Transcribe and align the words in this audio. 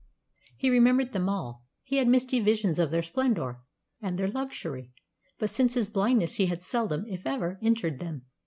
He 0.57 0.71
remembered 0.71 1.13
them 1.13 1.29
all. 1.29 1.63
He 1.83 1.97
had 1.97 2.07
misty 2.07 2.39
visions 2.39 2.79
of 2.79 2.89
their 2.89 3.03
splendour 3.03 3.61
and 4.01 4.17
their 4.17 4.29
luxury; 4.31 4.93
but 5.37 5.51
since 5.51 5.75
his 5.75 5.91
blindness 5.91 6.37
he 6.37 6.47
had 6.47 6.63
seldom, 6.63 7.05
if 7.07 7.27
ever, 7.27 7.59
entered 7.61 7.99
them. 7.99 8.25